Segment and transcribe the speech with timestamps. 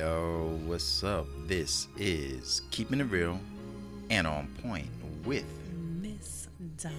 [0.00, 1.26] Yo, what's up?
[1.46, 3.38] This is Keeping It Real
[4.08, 4.88] and On Point
[5.26, 5.44] with
[6.00, 6.94] Miss Diana.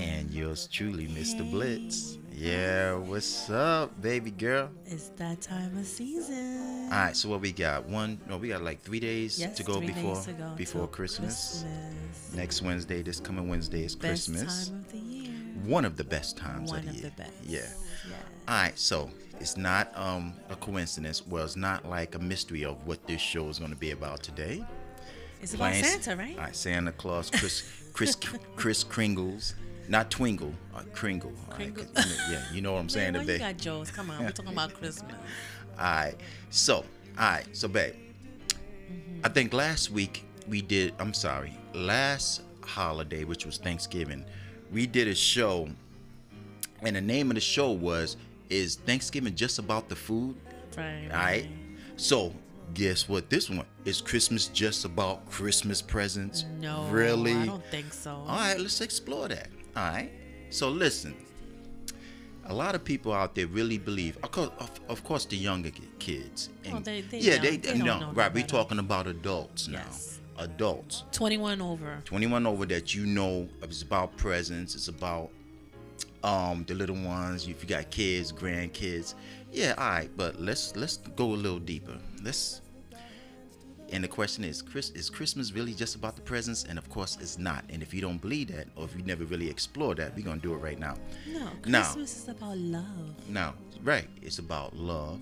[0.00, 1.44] and yours truly, Mr.
[1.44, 1.50] Hey.
[1.52, 2.18] Blitz.
[2.34, 4.68] Yeah, what's up, baby girl?
[4.84, 6.86] It's that time of season.
[6.86, 7.88] All right, so what we got?
[7.88, 11.62] One, no, we got like three days yes, to go before to go before Christmas.
[11.62, 12.34] Christmas.
[12.34, 14.70] Next Wednesday, this coming Wednesday is Best Christmas.
[14.70, 15.07] time of the year.
[15.68, 17.12] One of the best times One of the of year.
[17.16, 17.32] the best.
[17.44, 17.58] Yeah.
[18.08, 18.14] Yeah.
[18.48, 21.26] All right, so it's not um, a coincidence.
[21.26, 24.22] Well, it's not like a mystery of what this show is going to be about
[24.22, 24.64] today.
[25.42, 26.36] It's about Plain- Santa, right?
[26.38, 28.16] All right, Santa Claus, Chris, Chris,
[28.56, 29.54] Kris Kringles,
[29.88, 31.32] not Twingle, uh, Kringle.
[31.50, 31.84] right, Kringle.
[31.94, 33.40] know, yeah, you know what I'm saying, Man, why babe.
[33.40, 33.90] you got Joe's?
[33.90, 35.12] Come on, we're talking about Christmas.
[35.78, 36.14] All right,
[36.50, 36.84] so, all
[37.18, 39.20] right, so, babe, Mm-hmm.
[39.22, 40.94] I think last week we did.
[40.98, 44.24] I'm sorry, last holiday, which was Thanksgiving,
[44.72, 45.68] we did a show,
[46.82, 48.16] and the name of the show was
[48.50, 50.36] "Is Thanksgiving Just About the Food?"
[50.76, 51.08] Right.
[51.10, 51.48] All right.
[51.96, 52.32] So
[52.74, 53.30] guess what?
[53.30, 56.44] This one is Christmas just about Christmas presents.
[56.60, 56.86] No.
[56.90, 57.32] Really?
[57.34, 58.12] I don't think so.
[58.12, 59.48] All right, let's explore that.
[59.76, 60.10] All right.
[60.50, 61.14] So listen,
[62.46, 65.70] a lot of people out there really believe, of course, of, of course the younger
[65.70, 66.50] ki- kids.
[66.72, 67.42] Oh, they- they yeah, young.
[67.42, 68.32] they, They don't no, right.
[68.32, 69.84] We're talking about adults now.
[70.38, 72.00] Adults, 21 over.
[72.04, 74.74] 21 over that you know it's about presents.
[74.74, 75.30] It's about
[76.24, 77.46] um the little ones.
[77.46, 79.14] If you got kids, grandkids,
[79.52, 80.10] yeah, all right.
[80.16, 81.96] But let's let's go a little deeper.
[82.22, 82.60] Let's.
[83.90, 86.64] And the question is, Chris, is Christmas really just about the presents?
[86.64, 87.64] And of course, it's not.
[87.70, 90.40] And if you don't believe that, or if you never really explored that, we're gonna
[90.40, 90.94] do it right now.
[91.26, 91.48] No.
[91.66, 91.80] No.
[91.82, 93.14] Christmas is about love.
[93.30, 94.06] Now, right?
[94.20, 95.20] It's about love,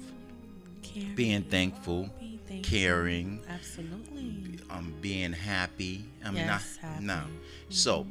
[0.83, 1.15] Caring.
[1.15, 2.71] being thankful, being thankful.
[2.79, 4.59] caring, Absolutely.
[4.71, 6.05] um, being happy.
[6.25, 7.05] I mean, Yes, not, happy.
[7.05, 7.25] now,
[7.69, 8.07] so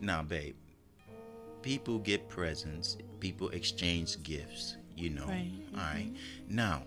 [0.00, 0.54] now, babe,
[1.62, 4.76] people get presents, people exchange gifts.
[4.96, 6.10] You know, Right, all right.
[6.48, 6.82] Now,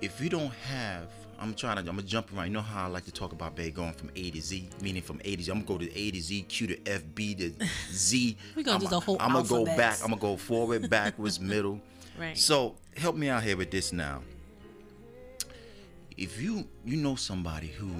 [0.00, 1.08] if you don't have,
[1.40, 2.46] I'm trying to, I'm gonna jump around.
[2.46, 5.02] You know how I like to talk about babe going from A to Z, meaning
[5.02, 5.50] from A to Z.
[5.50, 7.52] I'm gonna go to A to Z, Q to F, B to
[7.90, 8.36] Z.
[8.54, 9.98] We gonna do I'm- the whole I'm gonna go back.
[10.02, 11.80] I'm gonna go forward, backwards, middle.
[12.16, 12.38] Right.
[12.38, 14.22] So help me out here with this now.
[16.16, 17.90] If you you know somebody who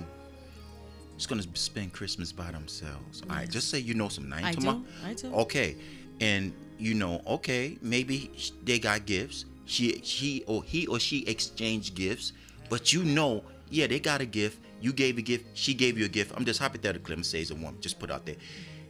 [1.17, 4.53] is gonna spend Christmas by themselves, all right, just say you know some nine I
[4.53, 5.35] to do, I do.
[5.35, 5.77] Okay,
[6.21, 8.31] and you know, okay, maybe
[8.65, 9.45] they got gifts.
[9.67, 12.33] She she or he or she exchanged gifts,
[12.69, 14.59] but you know, yeah, they got a gift.
[14.81, 15.47] You gave a gift.
[15.55, 16.33] She gave you a gift.
[16.37, 17.15] I'm just hypothetically.
[17.15, 17.81] I'm it's a woman.
[17.81, 18.37] Just put out there.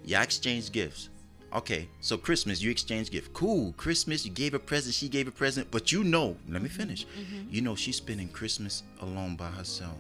[0.05, 1.09] Y'all exchanged gifts.
[1.55, 3.33] Okay, so Christmas, you exchange gift.
[3.33, 3.73] Cool.
[3.77, 7.07] Christmas, you gave a present, she gave a present, but you know, let me finish.
[7.07, 7.55] Mm-hmm, mm-hmm.
[7.55, 9.97] You know she's spending Christmas alone by herself.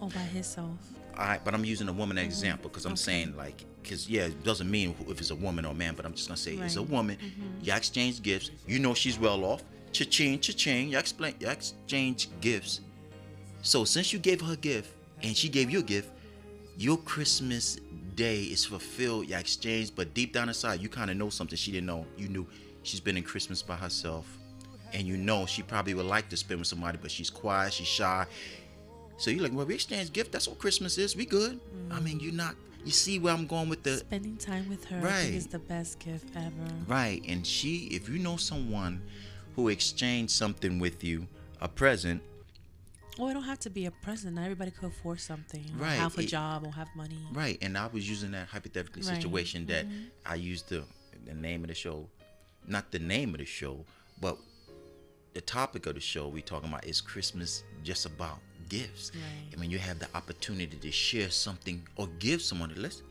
[0.00, 0.76] All by herself.
[1.16, 4.26] All right, but I'm using a woman as example because I'm saying like, because yeah,
[4.26, 6.54] it doesn't mean if it's a woman or a man, but I'm just gonna say
[6.54, 6.90] it's a Right.
[6.90, 7.16] woman.
[7.62, 8.50] You exchange gifts.
[8.66, 9.62] You know she's well off.
[9.92, 10.90] Cha-ching, cha-ching.
[10.90, 12.80] You explain, you exchange gifts.
[13.62, 14.92] So since you gave her a gift
[15.22, 16.10] and she gave you a gift,
[16.76, 17.78] your Christmas
[18.18, 19.28] day is fulfilled.
[19.28, 22.04] You exchange, but deep down inside, you kind of know something she didn't know.
[22.18, 22.46] You knew
[22.82, 24.26] she's been in Christmas by herself,
[24.92, 27.86] and you know she probably would like to spend with somebody, but she's quiet, she's
[27.86, 28.26] shy.
[29.18, 30.32] So you're like, well, we exchange gift.
[30.32, 31.16] That's what Christmas is.
[31.16, 31.60] We good.
[31.90, 32.22] I mean, mm.
[32.22, 32.56] you're not.
[32.84, 35.34] You see where I'm going with the Spending time with her Right.
[35.34, 36.72] is the best gift ever.
[36.86, 37.22] right.
[37.28, 39.02] And she, if you know someone
[39.56, 41.26] who exchanged something with you,
[41.60, 42.22] a present,
[43.18, 44.36] Oh, it don't have to be a present.
[44.36, 45.64] Not everybody could afford something.
[45.76, 47.18] Right, Have a it- job or have money.
[47.32, 50.04] Right, and I was using that hypothetical Right, situation that mm-hmm.
[50.26, 50.84] I used the
[51.26, 52.08] the name of the show,
[52.66, 53.84] not the name of the show,
[54.20, 54.38] but
[55.34, 59.10] the topic of the show we talking about is Christmas just about gifts.
[59.14, 59.52] Right.
[59.52, 63.02] And when you have the opportunity to share something or give someone let's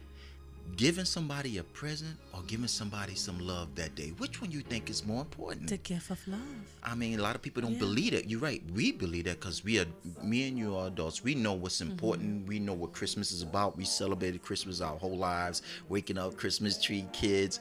[0.76, 4.90] giving somebody a present or giving somebody some love that day, which one you think
[4.90, 5.70] is more important?
[5.70, 6.40] The gift of love.
[6.84, 7.80] I mean, a lot of people don't Yeah.
[7.80, 8.30] believe that.
[8.30, 8.62] You're right.
[8.74, 9.88] We believe that because we are,
[10.22, 11.24] me and you are adults.
[11.24, 11.92] We know what's Mm-hmm.
[11.92, 12.48] important.
[12.48, 13.78] We know what Christmas is about.
[13.78, 17.60] We celebrated Christmas our whole lives, waking up, Christmas tree, kids,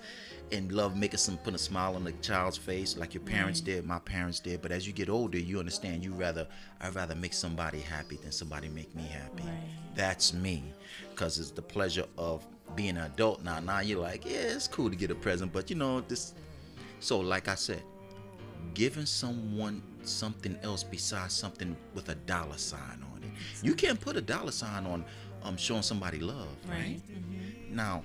[0.53, 3.85] and love making some put a smile on the child's face like your parents did,
[3.85, 4.63] my parents did.
[4.63, 6.05] But as you get older, you understand.
[6.05, 6.47] You rather,
[6.81, 9.43] I'd rather make somebody happy than somebody make me happy.
[9.43, 9.71] Right.
[9.97, 10.63] That's me,
[11.17, 13.59] because it's the pleasure of being an adult now.
[13.59, 16.35] Now you're like, yeah, it's cool to get a present, but you know this.
[17.01, 17.83] So, like I said,
[18.75, 23.31] giving someone something else besides something with a dollar sign on it.
[23.63, 25.05] You can't put a dollar sign on
[25.43, 26.77] um showing somebody love, right?
[26.77, 27.01] Right.
[27.11, 27.75] Mm-hmm.
[27.75, 28.05] Now,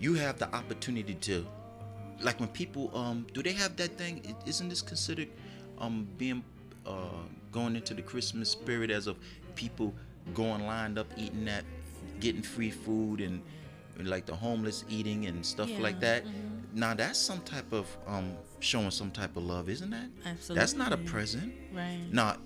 [0.00, 1.46] you have the opportunity to
[2.20, 5.28] like when people um do they have that thing isn't this considered
[5.78, 6.42] um being
[6.84, 7.22] uh
[7.52, 9.16] going into the Christmas spirit as of
[9.54, 9.94] people
[10.34, 11.64] going lined up eating that
[12.20, 13.42] getting free food and
[14.04, 16.24] like the homeless eating and stuff like Yeah, that.
[16.74, 20.08] Now that's some type of um showing some type of love, isn't that?
[20.24, 20.60] Absolutely.
[20.60, 21.52] That's not a present.
[21.72, 22.06] Right.
[22.12, 22.36] Now,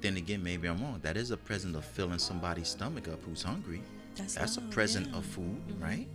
[0.00, 1.00] then again, maybe I'm wrong.
[1.02, 3.82] That is a present of filling somebody's stomach up who's hungry.
[4.16, 5.18] That's, That's a present yeah.
[5.18, 6.06] of food, right?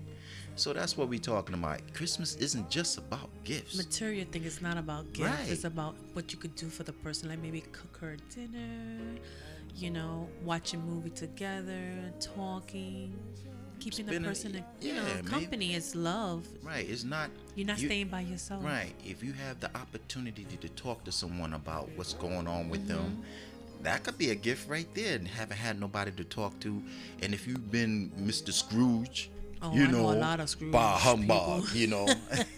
[0.56, 1.82] So that's what we're talking about.
[1.94, 3.78] Christmas isn't just about gifts.
[3.78, 5.30] Material thing is not about gifts.
[5.30, 5.50] Right.
[5.50, 7.30] It's about what you could do for the person.
[7.30, 9.20] Like maybe cook her dinner,
[9.78, 11.82] you know, watch a movie together,
[12.20, 13.14] talking,
[13.80, 16.48] keeping Spending- the person, you yeah, know, company is love.
[16.64, 16.90] Right.
[16.90, 17.30] It's not.
[17.56, 18.64] You're not you- staying by yourself.
[18.64, 18.94] Right.
[19.06, 22.88] If you have the opportunity to, to talk to someone about what's going on with
[22.88, 23.84] them, Mm-hmm.
[23.84, 25.16] that could be a gift right there.
[25.16, 26.82] And haven't had nobody to talk to,
[27.22, 28.52] and if you've been Mr.
[28.52, 29.30] Scrooge,
[29.62, 31.78] Oh, you I know know, a lot of Scrooge bah humbug, people.
[31.78, 32.08] you know.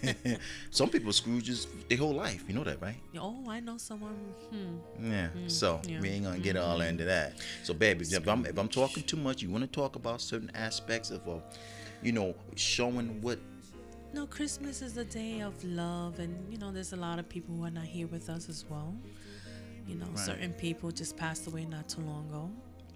[0.70, 2.44] Some people Scrooges their whole life.
[2.48, 2.96] You know that, right?
[3.18, 4.14] Oh, I know someone.
[4.50, 5.10] Hmm.
[5.12, 5.28] Yeah.
[5.46, 6.00] so yeah.
[6.00, 7.34] we ain't gonna get all into that.
[7.62, 10.50] So, baby, if I'm, if I'm talking too much, you want to talk about certain
[10.54, 11.38] aspects of, uh,
[12.02, 13.38] you know, showing what
[14.12, 17.54] No, Christmas is a day of love, and you know, there's a lot of people
[17.56, 18.94] who are not here with us as well.
[19.86, 20.18] You know, Right.
[20.18, 22.50] certain people just passed away not too long ago,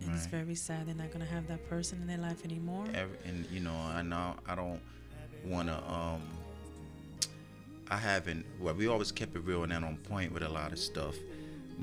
[0.07, 2.85] and it's very sad they're not gonna have that person in their life anymore.
[2.95, 4.81] every, and you know I know I don't
[5.45, 6.23] want to um
[7.91, 10.73] I haven't well we always kept it real and then on point with a lot
[10.73, 11.15] of stuff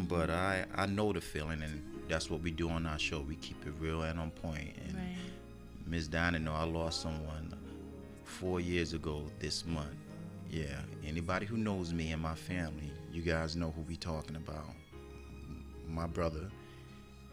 [0.10, 3.36] but I I know the feeling and that's what we do on our show we
[3.36, 4.56] keep it real and on point.
[4.56, 5.16] point and Right.
[5.86, 7.54] Miss Diana know I lost someone
[8.24, 9.96] four years ago this month
[10.50, 14.70] yeah anybody who knows me and my family you guys know who we talking about
[15.88, 16.50] my brother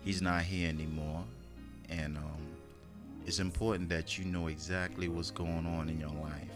[0.04, 1.24] he's not here anymore
[1.88, 2.48] and um
[3.28, 6.48] it's important that you know exactly what's going on in your life.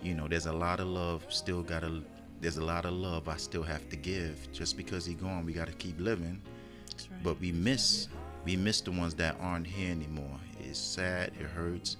[0.00, 2.02] You know, there's a lot of love still gotta
[2.40, 4.52] there's a lot of love I still have to give.
[4.52, 6.40] Just because he's gone, we gotta keep living.
[6.88, 7.22] That's right.
[7.24, 8.06] But we miss
[8.44, 10.38] we miss the ones that aren't here anymore.
[10.60, 11.96] It's sad, it hurts.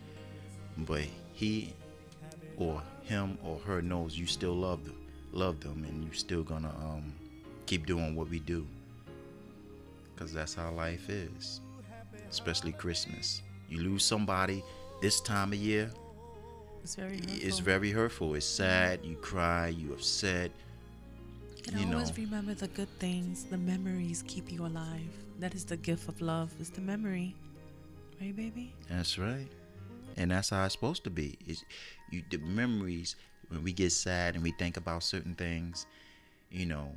[0.77, 1.75] But he
[2.57, 4.95] or him or her knows you still love them
[5.33, 7.13] love them and you're still gonna um
[7.67, 8.65] keep doing what we do.
[10.19, 11.61] Cause that's how life is.
[12.29, 13.43] Especially Christmas.
[13.69, 14.65] You lose somebody
[15.01, 15.91] this time of year,
[16.83, 17.17] it's very.
[17.19, 17.65] it's hurtful.
[17.65, 18.35] very hurtful.
[18.35, 19.01] It's sad.
[19.05, 19.69] You cry.
[19.69, 20.51] You upset.
[21.69, 22.25] And you always know.
[22.25, 23.45] remember the good things.
[23.45, 25.13] The memories keep you alive.
[25.39, 26.53] That is the gift of love.
[26.59, 27.37] Is the memory,
[28.21, 28.75] right, baby?
[28.89, 29.49] That's right.
[30.17, 31.39] And that's how it's supposed to be.
[31.47, 31.65] It's
[32.11, 33.17] you the memories
[33.49, 35.87] when we get sad and we think about certain things,
[36.51, 36.91] you know,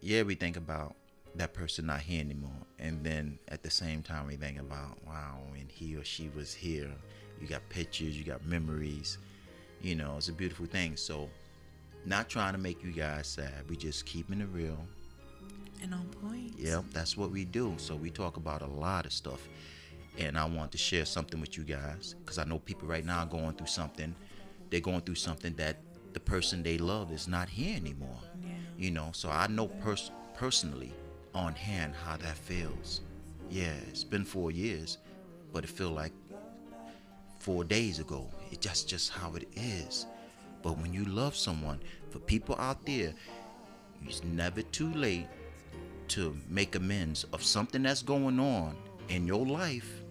[0.00, 0.96] yeah, we think about
[1.36, 2.50] that person not here anymore.
[2.78, 6.52] And then at the same time we think about, wow, when he or she was
[6.52, 6.90] here,
[7.40, 9.18] you got pictures, you got memories.
[9.80, 10.96] You know, it's a beautiful thing.
[10.96, 11.30] So
[12.04, 13.68] not trying to make you guys sad.
[13.68, 14.78] We just keeping it real.
[15.82, 16.54] And on point.
[16.58, 17.74] Yep, that's what we do.
[17.78, 19.48] So we talk about a lot of stuff.
[20.18, 23.20] And I want to share something with you guys because I know people right now
[23.20, 24.14] are going through something.
[24.70, 25.78] They're going through something that
[26.12, 28.18] the person they love is not here anymore.
[28.42, 28.50] Yeah.
[28.76, 30.92] You know, so I know pers- personally
[31.34, 33.00] on hand how that feels.
[33.50, 34.98] Yeah, it's been four years,
[35.52, 36.12] but it feel like
[37.38, 38.28] four days ago.
[38.50, 40.06] It just just how it is.
[40.62, 41.80] But when you love someone,
[42.10, 43.14] for people out there,
[44.06, 45.26] it's never too late
[46.08, 48.76] to make amends of something that's going on
[49.08, 50.02] in your life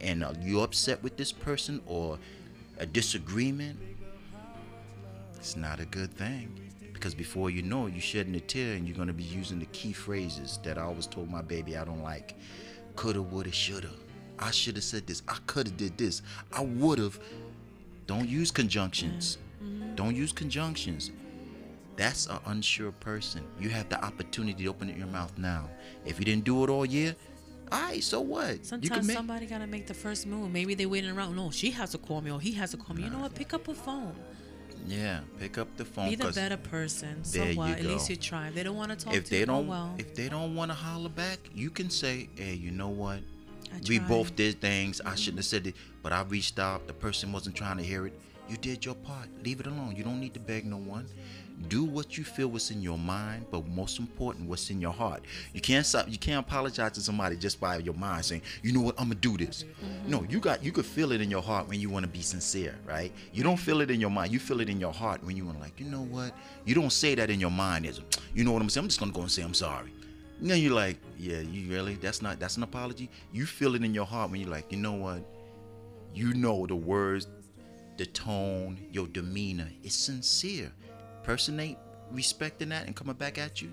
[0.00, 2.18] and uh, you're upset with this person or
[2.78, 3.78] a disagreement
[5.36, 6.63] it's not a good thing
[7.04, 9.58] because before you know it, you're shedding a tear and you're going to be using
[9.58, 12.34] the key phrases that i always told my baby i don't like
[12.96, 13.90] coulda woulda shoulda
[14.38, 16.22] i should have said this i could have did this
[16.54, 17.20] i would have
[18.06, 19.94] don't use conjunctions mm-hmm.
[19.94, 21.10] don't use conjunctions
[21.96, 23.44] that's an unsure person.
[23.60, 25.70] You have the opportunity to open your mouth now.
[26.04, 27.14] If you didn't do it all year,
[27.70, 28.66] all right, so what?
[28.66, 30.50] Sometimes make somebody gotta make the first move.
[30.50, 31.36] Maybe they waiting around.
[31.36, 33.04] No, she has to call me or he has to call me.
[33.04, 33.36] You know what?
[33.36, 34.16] Pick up a phone.
[34.86, 36.10] Yeah, pick up the phone.
[36.10, 37.24] Be the better person.
[37.24, 37.70] So what?
[37.70, 37.88] At go.
[37.88, 38.50] least you try.
[38.50, 39.46] They don't want to talk if to they you.
[39.46, 39.94] don't, oh, well.
[39.98, 43.20] if they don't want to holler back, you can say, "Hey, you know what?
[43.72, 45.00] I we both did things.
[45.00, 45.66] I shouldn't have mm-hmm.
[45.66, 46.86] said it, but I reached out.
[46.86, 48.18] The person wasn't trying to hear it.
[48.48, 49.28] You did your part.
[49.42, 49.94] Leave it alone.
[49.96, 51.06] You don't need to beg no one.
[51.68, 55.24] Do what you feel what's in your mind, but most important, what's in your heart.
[55.52, 56.06] You can't stop.
[56.08, 58.96] You can't apologize to somebody just by your mind saying, "You know what?
[58.98, 60.10] I'm gonna do this." Mm-hmm.
[60.10, 60.64] No, you got.
[60.64, 63.12] You could feel it in your heart when you want to be sincere, right?
[63.32, 64.32] You don't feel it in your mind.
[64.32, 66.36] You feel it in your heart when you want like, you know what?
[66.64, 68.00] You don't say that in your mind as,
[68.34, 68.84] you know what I'm saying?
[68.84, 69.92] I'm just gonna go and say I'm sorry.
[70.40, 71.94] And then you're like, yeah, you really?
[71.94, 72.40] That's not.
[72.40, 73.08] That's an apology.
[73.32, 75.24] You feel it in your heart when you're like, you know what?
[76.14, 77.28] You know the words,
[77.96, 80.72] the tone, your demeanor is sincere.
[81.24, 81.78] Person ain't
[82.10, 83.70] respecting that and coming back at you.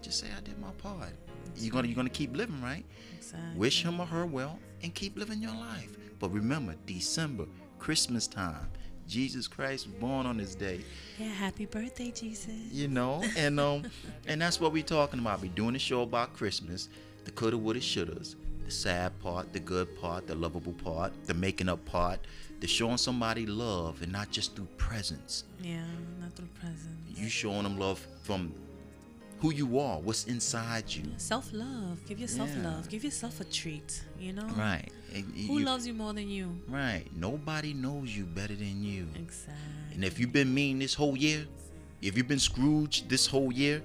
[0.00, 1.10] Just say I did my part.
[1.56, 2.84] You're gonna you're gonna keep living, right?
[3.16, 3.58] Exactly.
[3.58, 5.96] Wish him or her well and keep living your life.
[6.18, 7.46] But remember, December,
[7.78, 8.68] Christmas time,
[9.08, 10.80] Jesus Christ was born on this day.
[11.18, 12.52] Yeah, happy birthday, Jesus.
[12.70, 13.84] You know, and um,
[14.26, 15.40] and that's what we talking about.
[15.40, 16.88] We doing a show about Christmas,
[17.24, 18.36] the coulda, woulda, shouldas,
[18.72, 22.20] sad part, the good part, the lovable part, the making up part,
[22.60, 25.44] the showing somebody love, and not just through presents.
[25.62, 25.84] Yeah,
[26.20, 27.18] not through presents.
[27.18, 28.52] You showing them love from
[29.40, 31.02] who you are, what's inside you.
[31.16, 31.98] Self love.
[32.06, 32.62] Give yourself Yeah.
[32.70, 32.88] love.
[32.88, 34.04] Give yourself a treat.
[34.20, 34.46] You know.
[34.56, 34.88] Right.
[35.14, 36.60] And Who you- loves you more than you?
[36.68, 37.04] Right.
[37.16, 39.08] Nobody knows you better than you.
[39.16, 39.94] Exactly.
[39.94, 41.46] And if you've been mean this whole year,
[42.00, 43.82] if you've been Scrooge this whole year,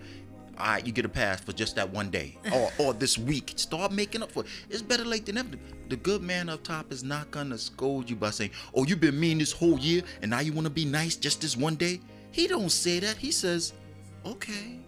[0.59, 3.53] all right, you get a pass for just that one day or, or this week.
[3.55, 4.49] Start making up for it.
[4.69, 5.49] It's better late than never.
[5.89, 9.19] The good man up top is not gonna scold you by saying, "Oh, you've been
[9.19, 12.01] mean this whole year, and now you want to be nice just this one day."
[12.31, 13.17] He don't say that.
[13.17, 13.73] He says,
[14.25, 14.79] "Okay,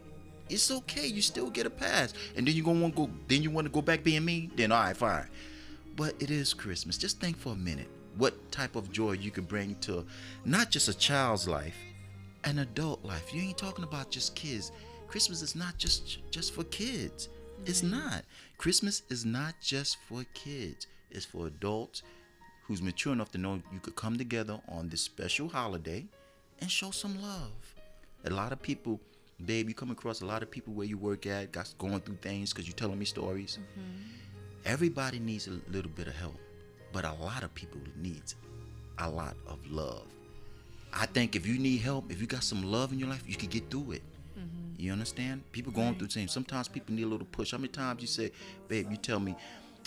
[0.49, 1.07] it's okay.
[1.07, 3.11] You still get a pass." And then you gonna want to go.
[3.27, 4.51] Then you want to go back being mean.
[4.55, 5.27] Then all right, fine.
[5.95, 6.97] But it is Christmas.
[6.97, 10.05] Just think for a minute what type of joy you could bring to
[10.45, 11.75] not just a child's life,
[12.43, 13.33] an adult life.
[13.33, 14.71] You ain't talking about just kids.
[15.09, 17.29] Christmas is not just just for kids.
[17.65, 17.97] It's mm-hmm.
[17.97, 18.23] not.
[18.59, 20.85] Christmas is not just for kids.
[21.09, 22.03] It's for adults
[22.63, 26.05] who's mature enough to know you could come together on this special holiday
[26.61, 27.75] and show some love.
[28.25, 28.99] A lot of people,
[29.43, 32.17] babe, you come across a lot of people where you work at, got going through
[32.21, 33.57] things because you're telling me stories.
[33.71, 34.03] Mm-hmm.
[34.65, 36.37] Everybody needs a little bit of help,
[36.93, 38.35] but a lot of people needs
[38.99, 40.05] a lot of love.
[40.93, 43.35] I think if you need help, if you got some love in your life, you
[43.35, 44.03] can get through it.
[44.79, 45.43] You understand?
[45.51, 46.31] People going through things.
[46.31, 47.51] Sometimes people need a little push.
[47.51, 48.31] How many times you say,
[48.69, 49.35] babe, you tell me,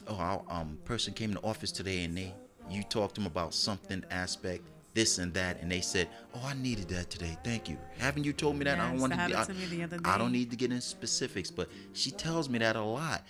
[0.07, 2.35] oh, our um, person came in the office today and they,
[2.71, 6.53] you talked to them about something aspect, this and that, and they said, oh, I
[6.53, 7.39] needed that today.
[7.43, 7.79] Thank you.
[7.97, 8.79] Haven't you told me that?
[8.79, 9.19] I don't want to.
[9.19, 12.59] happened to me the I don't need to get in specifics, but she tells me
[12.59, 13.23] that a lot.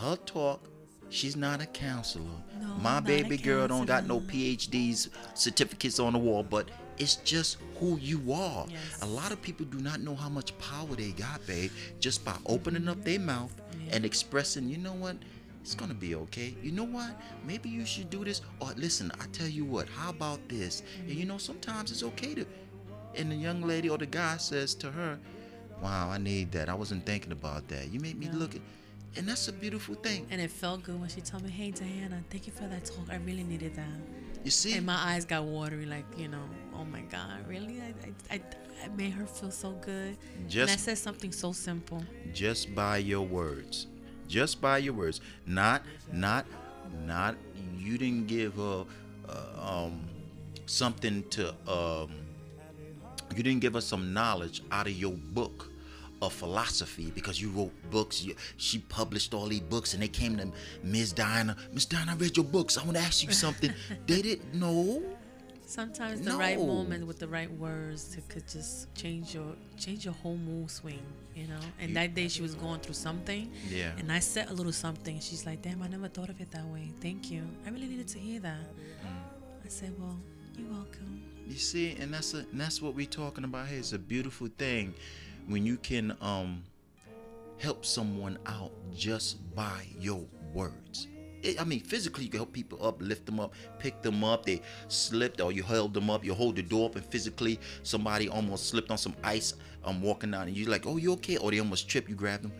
[0.00, 0.68] Her talk.
[1.10, 2.24] She's not a counselor.
[2.60, 4.20] No, My not a baby girl don't got no.
[4.20, 8.66] PhDs, certificates on the wall, but it's just who you are.
[8.68, 9.02] Yes.
[9.02, 12.36] A lot of people do not know how much power they got, babe, just by
[12.46, 13.54] opening up their mouth
[13.90, 15.16] and expressing, you know what?
[15.62, 16.54] It's gonna be okay.
[16.62, 17.10] You know what?
[17.46, 18.40] Maybe you should do this.
[18.60, 20.82] Or listen, I tell you what, how about this?
[21.00, 21.28] And you mm-hmm.
[21.28, 22.46] know, sometimes it's okay to
[23.14, 25.18] and the young lady or the guy says to her,
[25.82, 26.68] Wow, I need that.
[26.68, 27.92] I wasn't thinking about that.
[27.92, 28.36] You made me Yeah.
[28.36, 28.60] look at
[29.16, 30.26] and that's a beautiful thing.
[30.30, 33.06] And it felt good when she told me, "Hey, Diana, thank you for that talk.
[33.10, 33.98] I really needed that."
[34.44, 34.76] You see?
[34.76, 37.80] And my eyes got watery, like you know, oh my God, really?
[37.80, 38.40] I, I, I,
[38.84, 40.16] I made her feel so good.
[40.52, 42.02] and I said something so simple.
[42.32, 43.86] just by your words
[44.28, 46.44] just by your words not not
[47.06, 47.34] not
[47.78, 48.84] you didn't give her
[49.28, 50.00] uh, um
[50.66, 52.10] something to um
[53.34, 55.70] you didn't give her some knowledge out of your book
[56.20, 60.36] of philosophy because you wrote books you, she published all these books and they came
[60.36, 60.50] to
[60.82, 63.72] ms diana miss diana i read your books i want to ask you something
[64.06, 65.02] they didn't know
[65.68, 70.14] Sometimes the right moment with the right words to, could just change your change your
[70.14, 71.02] whole mood swing,
[71.36, 71.60] you know.
[71.78, 73.92] And that day she was going through something, Yeah.
[73.98, 75.20] And I said a little something.
[75.20, 76.88] She's like, "Damn, I never thought of it that way.
[77.02, 77.42] Thank you.
[77.66, 79.66] I really needed to hear that." Mm.
[79.66, 80.18] I said, "Well,
[80.56, 83.78] you're welcome." You see, and that's a, and that's what we're talking about here.
[83.78, 84.94] It's a beautiful thing
[85.48, 86.62] when you can um
[87.58, 90.24] help someone out just by your
[90.54, 91.08] words.
[91.42, 94.44] It, I mean, physically you can help people up, lift them up, pick them up.
[94.44, 96.24] They slipped, or you held them up.
[96.24, 99.54] You hold the door up, and physically somebody almost slipped on some ice.
[99.84, 102.08] um, walking down, and you're like, "Oh, you okay?" Or they almost trip.
[102.08, 102.52] You grab them.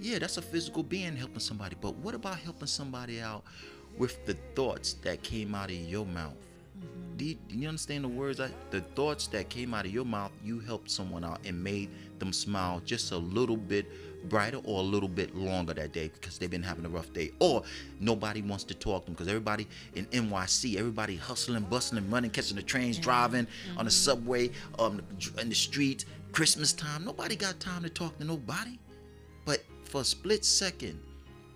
[0.00, 1.76] Yeah, that's a physical being helping somebody.
[1.80, 3.44] But what about helping somebody out
[3.98, 6.34] with the thoughts that came out of your mouth?
[7.22, 8.40] Do you, understand the words?
[8.40, 11.88] I, the thoughts that came out of your mouth, you helped someone out and made
[12.18, 13.86] them smile just a little bit
[14.28, 17.30] brighter or a little bit longer that day because they've been having a rough day.
[17.38, 17.62] Or
[18.00, 22.56] nobody wants to talk to them because everybody in NYC, everybody hustling, bustling, running, catching
[22.56, 24.50] the trains, driving on the subway,
[24.80, 25.00] um,
[25.40, 27.04] in the streets, Christmas time.
[27.04, 28.80] Nobody got time to talk to nobody.
[29.44, 30.98] But for a split second,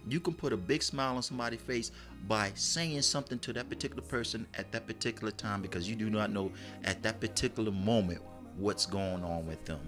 [0.08, 1.90] you can put a big smile on somebody's face
[2.28, 6.30] by saying something to that particular person at that particular time because you do not
[6.30, 6.50] know
[6.84, 8.20] at that particular moment
[8.56, 9.80] what's going on with them.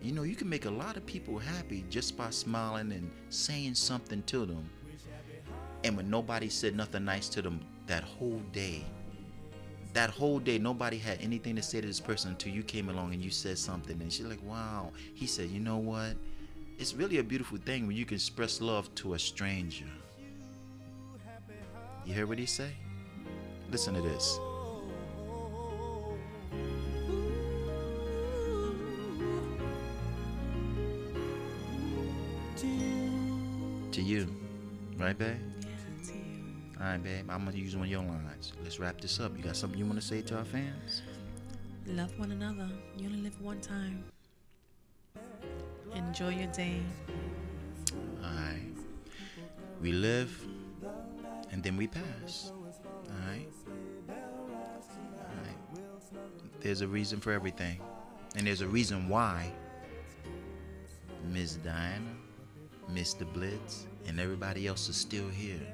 [0.00, 3.74] You know, you can make a lot of people happy just by smiling and saying
[3.74, 4.70] something to them.
[5.84, 8.84] And when nobody said nothing nice to them that whole day,
[9.94, 13.14] that whole day, nobody had anything to say to this person until you came along
[13.14, 14.00] and you said something.
[14.00, 14.92] And she's like, wow.
[15.14, 16.14] He said, you know what?
[16.78, 19.84] It's really a beautiful thing when you can express love to a stranger.
[22.06, 22.70] You hear what he say?
[23.72, 24.38] Listen to this.
[33.92, 34.28] To you.
[34.96, 35.36] Right, babe?
[35.60, 36.14] Yeah.
[36.80, 37.28] All right, babe.
[37.28, 38.52] I'm going to use one of your lines.
[38.62, 39.36] Let's wrap this up.
[39.36, 41.02] You got something you want to say to our fans?
[41.88, 42.68] Love one another.
[42.96, 44.04] You only live one time.
[45.94, 46.80] Enjoy your day.
[48.22, 48.76] Alright.
[49.80, 50.46] We live
[51.50, 52.52] and then we pass.
[53.10, 53.48] Alright.
[54.08, 55.58] Alright.
[56.60, 57.80] There's a reason for everything.
[58.36, 59.52] And there's a reason why
[61.32, 62.04] Miss Diana,
[62.90, 63.30] Mr.
[63.32, 65.66] Blitz, and everybody else is still here.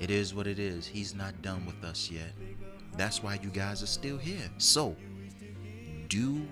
[0.00, 0.86] It is what it is.
[0.86, 2.32] He's not done with us yet.
[2.96, 4.48] That's why you guys are still here.
[4.58, 4.96] So,
[6.08, 6.46] do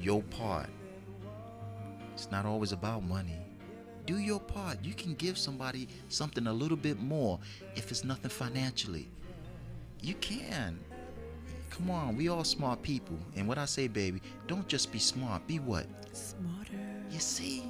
[0.00, 0.70] your part.
[2.18, 3.38] It's not always about money.
[4.04, 4.78] Do your part.
[4.82, 7.38] You can give somebody something a little bit more
[7.76, 9.08] if it's nothing financially.
[10.02, 10.80] You can.
[11.70, 13.16] Come on, we all smart people.
[13.36, 15.46] And what I say, baby, don't just be smart.
[15.46, 15.86] Be what?
[16.12, 16.72] Smarter.
[17.08, 17.62] You see?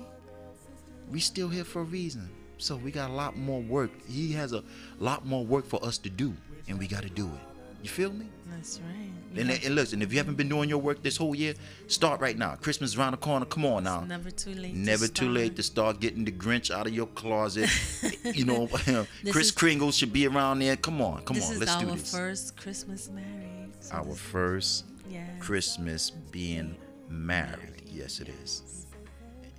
[1.10, 2.30] We still here for a reason.
[2.56, 3.90] So we got a lot more work.
[4.08, 4.64] He has a
[4.98, 6.32] lot more work for us to do,
[6.68, 7.47] and we got to do it.
[7.82, 8.26] You feel me?
[8.50, 9.10] That's right.
[9.34, 11.54] You And, listen, if you haven't been doing your work this whole year,
[11.86, 12.56] start right now.
[12.56, 13.46] Christmas is around the corner.
[13.46, 14.00] Come on now.
[14.00, 14.72] it's never too late.
[14.72, 17.70] to Never too late to start getting the Grinch out of your closet.
[18.34, 18.66] you know,
[19.30, 20.76] Chris is- Kringle should be around there.
[20.76, 22.14] Come on, come on, let's do this.
[22.14, 23.72] Our first Christmas married.
[23.80, 25.26] So Our first yeah.
[25.38, 26.76] Christmas being
[27.08, 27.82] married.
[27.86, 28.86] Yes, it is.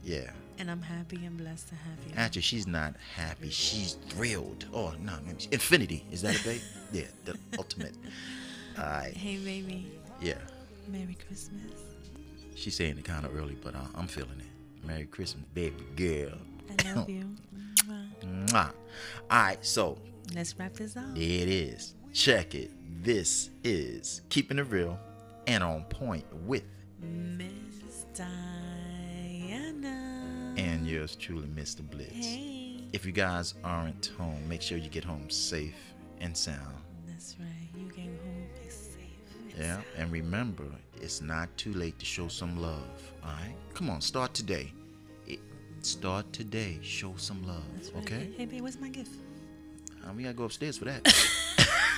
[0.03, 0.31] Yeah.
[0.59, 2.13] And I'm happy and blessed to have you.
[2.17, 3.49] Actually, she's not happy.
[3.49, 4.65] She's thrilled.
[4.73, 6.05] Oh no, maybe infinity.
[6.11, 6.61] Is that it, babe?
[6.91, 7.93] yeah, the ultimate.
[8.77, 9.13] All right.
[9.15, 9.89] Hey, baby.
[10.21, 10.35] Yeah.
[10.89, 11.61] Merry Christmas.
[12.55, 14.85] She's saying it kind of early, but uh, I'm feeling it.
[14.85, 16.37] Merry Christmas, baby girl.
[16.85, 17.23] I love you.
[17.87, 18.07] Mwah.
[18.47, 18.65] Mwah.
[18.67, 18.73] All
[19.43, 19.97] right, so
[20.35, 21.15] Let's wrap this up.
[21.15, 21.95] it is.
[22.13, 22.71] Check it.
[23.03, 24.99] This is keeping it real
[25.47, 26.63] and on point with
[27.01, 27.47] Miss.
[30.89, 31.87] And yours truly, Mr.
[31.87, 32.11] Blitz.
[32.25, 32.83] Hey.
[32.93, 35.75] If you guys aren't home, make sure you get home safe
[36.19, 36.77] and sound.
[37.07, 37.69] That's right.
[37.79, 39.55] You came home safe.
[39.57, 43.11] Yeah, and remember, it's not too late to show some love.
[43.23, 44.73] All right, come on, start today.
[45.27, 45.39] It,
[45.81, 46.79] start today.
[46.81, 47.63] Show some love.
[47.93, 48.03] Right.
[48.03, 49.11] Okay, Hey, babe, where's my gift?
[50.07, 51.03] um, we gotta go upstairs for that.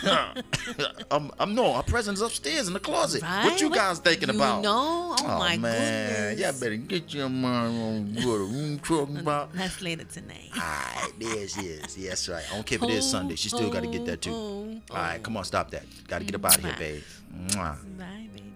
[1.12, 3.22] I'm, I'm no, our present's upstairs in the closet.
[3.24, 3.76] What you Right?
[3.76, 4.62] guys thinking you about?
[4.64, 6.40] No, oh, oh, my man, goodness.
[6.40, 7.78] y'all better get your mind
[8.18, 9.54] on what I'm talking about.
[9.54, 10.50] That's later tonight.
[10.56, 11.98] Alright, there she is.
[11.98, 12.44] Yes, right.
[12.52, 13.36] I don't care if it is Sunday.
[13.36, 14.32] She still got to get that too.
[14.34, 15.84] Oh, oh, Alright, come on, stop that.
[16.08, 17.04] Got to get up out of here, babe.
[17.48, 17.78] Mwah.
[17.98, 18.54] Bye, baby.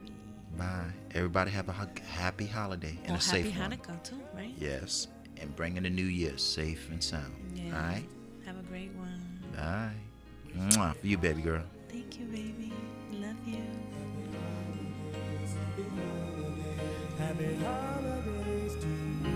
[0.58, 0.91] Bye.
[1.13, 3.97] Everybody have a happy holiday and oh, a safe happy one.
[3.97, 4.53] Hanukkah, too, right?
[4.58, 5.08] Yes,
[5.39, 7.34] and bring in the new year safe and sound.
[7.53, 7.65] Yeah.
[7.75, 8.03] All right.
[8.45, 9.21] Have a great one.
[9.55, 9.91] Bye.
[10.56, 10.96] Mwah.
[10.96, 11.63] For you, baby girl.
[11.89, 12.74] Thank you, baby.
[13.12, 13.62] Love you.
[17.18, 19.36] Happy holidays to you.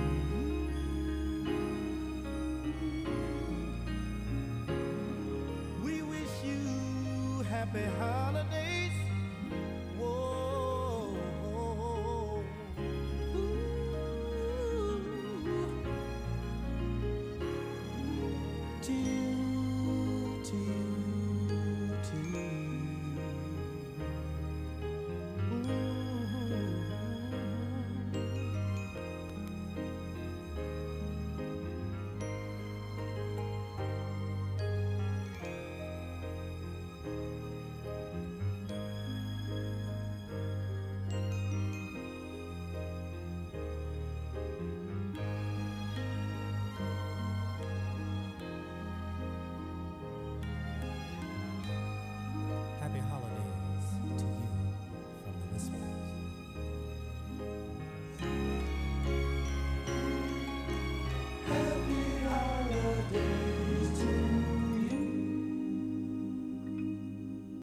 [5.84, 8.92] We wish you happy holidays.
[9.98, 11.16] Whoa.
[11.46, 12.44] Ooh.
[18.84, 18.94] To